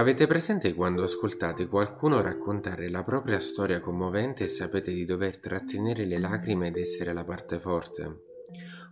[0.00, 6.06] Avete presente quando ascoltate qualcuno raccontare la propria storia commovente e sapete di dover trattenere
[6.06, 8.22] le lacrime ed essere la parte forte?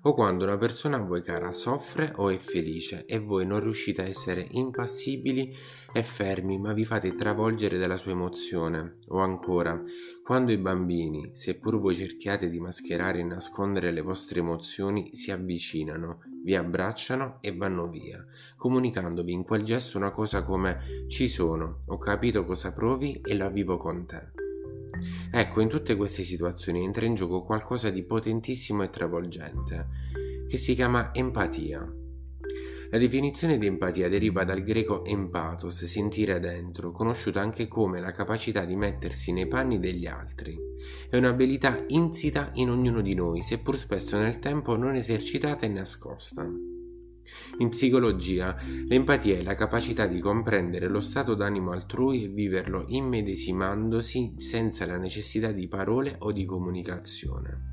[0.03, 4.03] O quando una persona a voi cara soffre o è felice e voi non riuscite
[4.03, 5.51] a essere impassibili
[5.95, 8.99] e fermi ma vi fate travolgere dalla sua emozione?
[9.09, 9.81] O ancora,
[10.23, 16.21] quando i bambini, seppur voi cerchiate di mascherare e nascondere le vostre emozioni, si avvicinano,
[16.49, 18.25] vi abbracciano e vanno via,
[18.57, 23.51] comunicandovi in quel gesto una cosa come ci sono, ho capito cosa provi e la
[23.51, 24.31] vivo con te.
[25.31, 29.89] Ecco, in tutte queste situazioni entra in gioco qualcosa di potentissimo e travolgente,
[30.49, 31.87] che si chiama empatia.
[32.91, 38.65] La definizione di empatia deriva dal greco empatos, sentire dentro, conosciuta anche come la capacità
[38.65, 40.57] di mettersi nei panni degli altri.
[41.11, 46.49] È un'abilità insita in ognuno di noi, seppur spesso nel tempo non esercitata e nascosta.
[47.61, 48.55] In psicologia,
[48.87, 54.97] l'empatia è la capacità di comprendere lo stato d'animo altrui e viverlo immedesimandosi senza la
[54.97, 57.65] necessità di parole o di comunicazione.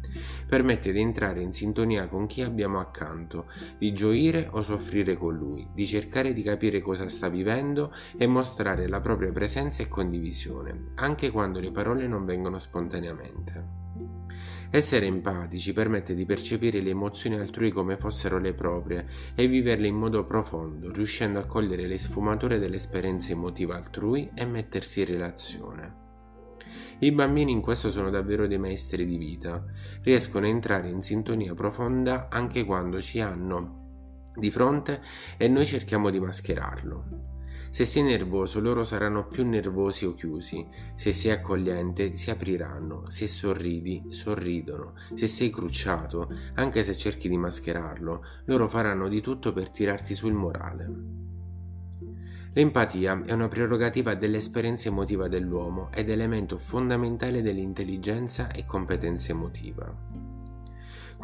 [0.47, 3.45] Permette di entrare in sintonia con chi abbiamo accanto,
[3.77, 8.87] di gioire o soffrire con lui, di cercare di capire cosa sta vivendo e mostrare
[8.87, 13.84] la propria presenza e condivisione, anche quando le parole non vengono spontaneamente.
[14.69, 19.95] Essere empatici permette di percepire le emozioni altrui come fossero le proprie e viverle in
[19.95, 26.03] modo profondo, riuscendo a cogliere le sfumature dell'esperienza emotiva altrui e mettersi in relazione.
[26.99, 29.63] I bambini in questo sono davvero dei maestri di vita,
[30.01, 33.83] riescono a entrare in sintonia profonda anche quando ci hanno
[34.35, 35.01] di fronte
[35.37, 37.34] e noi cerchiamo di mascherarlo.
[37.75, 40.65] Se sei nervoso, loro saranno più nervosi o chiusi.
[40.95, 43.03] Se sei accogliente, si apriranno.
[43.09, 44.93] Se sorridi, sorridono.
[45.13, 50.31] Se sei crucciato, anche se cerchi di mascherarlo, loro faranno di tutto per tirarti sul
[50.31, 50.89] morale.
[52.53, 60.24] L'empatia è una prerogativa dell'esperienza emotiva dell'uomo ed elemento fondamentale dell'intelligenza e competenza emotiva.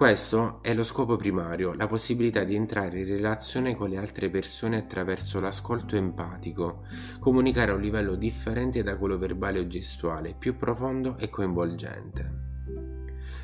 [0.02, 4.78] Questo è lo scopo primario, la possibilità di entrare in relazione con le altre persone
[4.78, 6.88] attraverso l'ascolto empatico,
[7.20, 12.32] comunicare a un livello differente da quello verbale o gestuale, più profondo e coinvolgente.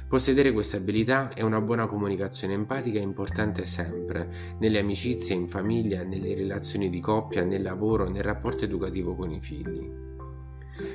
[0.07, 6.01] Possedere questa abilità e una buona comunicazione empatica è importante sempre, nelle amicizie, in famiglia,
[6.01, 10.16] nelle relazioni di coppia, nel lavoro, nel rapporto educativo con i figli.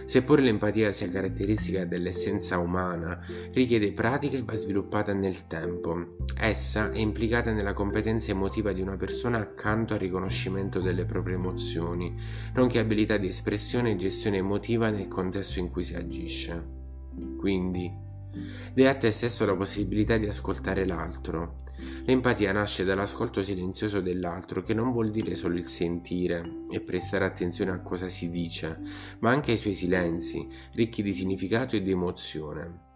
[0.05, 3.19] Seppure l'empatia sia caratteristica dell'essenza umana,
[3.53, 6.17] richiede pratica e va sviluppata nel tempo.
[6.39, 12.15] Essa è implicata nella competenza emotiva di una persona accanto al riconoscimento delle proprie emozioni,
[12.55, 16.81] nonché abilità di espressione e gestione emotiva nel contesto in cui si agisce.
[17.39, 17.91] Quindi,
[18.73, 21.62] dai a te stesso la possibilità di ascoltare l'altro,
[22.05, 27.71] L'empatia nasce dall'ascolto silenzioso dell'altro, che non vuol dire solo il sentire e prestare attenzione
[27.71, 28.81] a cosa si dice,
[29.21, 32.91] ma anche ai suoi silenzi, ricchi di significato e di emozione.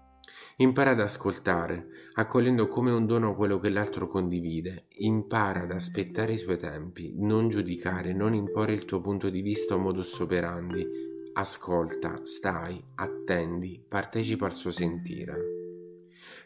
[0.59, 4.87] Impara ad ascoltare, accogliendo come un dono quello che l'altro condivide.
[5.01, 9.75] Impara ad aspettare i suoi tempi, non giudicare, non imporre il tuo punto di vista
[9.75, 10.87] o modus operandi.
[11.35, 15.56] Ascolta, stai, attendi, partecipa al suo sentire.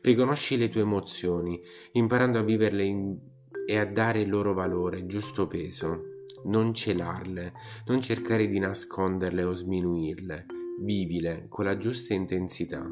[0.03, 1.61] Riconosci le tue emozioni,
[1.93, 3.19] imparando a viverle in...
[3.66, 6.05] e a dare il loro valore, il giusto peso.
[6.44, 7.53] Non celarle,
[7.87, 10.47] non cercare di nasconderle o sminuirle.
[10.81, 12.91] Vivile con la giusta intensità.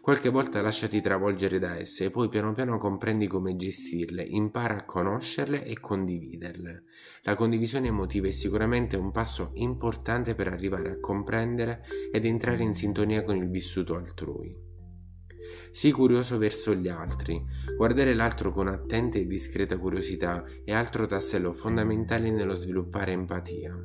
[0.00, 4.84] Qualche volta lasciati travolgere da esse e poi piano piano comprendi come gestirle, impara a
[4.84, 6.84] conoscerle e condividerle.
[7.22, 11.82] La condivisione emotiva è sicuramente un passo importante per arrivare a comprendere
[12.12, 14.65] ed entrare in sintonia con il vissuto altrui.
[15.70, 17.44] Sii curioso verso gli altri.
[17.76, 23.76] Guardare l'altro con attenta e discreta curiosità è altro tassello fondamentale nello sviluppare empatia.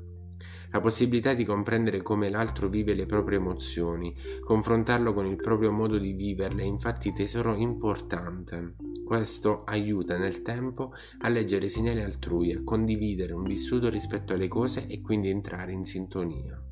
[0.74, 5.98] La possibilità di comprendere come l'altro vive le proprie emozioni, confrontarlo con il proprio modo
[5.98, 8.76] di viverle è infatti tesoro importante.
[9.04, 14.48] Questo aiuta nel tempo a leggere i segnali altrui, a condividere un vissuto rispetto alle
[14.48, 16.71] cose e quindi entrare in sintonia.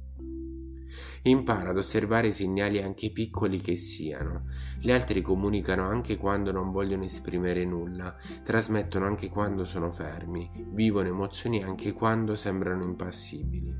[1.23, 4.45] Impara ad osservare i segnali anche piccoli che siano.
[4.79, 11.07] Gli altri comunicano anche quando non vogliono esprimere nulla, trasmettono anche quando sono fermi, vivono
[11.07, 13.75] emozioni anche quando sembrano impassibili.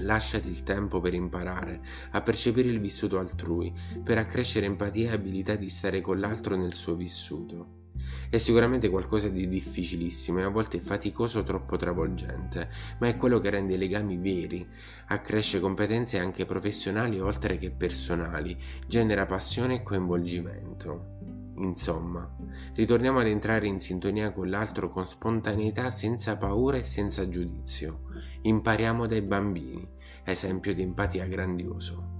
[0.00, 3.72] Lasciati il tempo per imparare a percepire il vissuto altrui,
[4.04, 7.85] per accrescere empatia e abilità di stare con l'altro nel suo vissuto.
[8.28, 12.68] È sicuramente qualcosa di difficilissimo e a volte faticoso, troppo travolgente,
[12.98, 14.66] ma è quello che rende i legami veri,
[15.06, 18.56] accresce competenze anche professionali oltre che personali,
[18.86, 21.14] genera passione e coinvolgimento.
[21.58, 22.28] Insomma,
[22.74, 28.02] ritorniamo ad entrare in sintonia con l'altro con spontaneità, senza paura e senza giudizio.
[28.42, 29.88] Impariamo dai bambini,
[30.24, 32.14] esempio di empatia grandioso.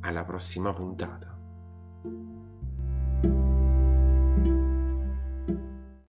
[0.00, 1.36] Alla prossima puntata.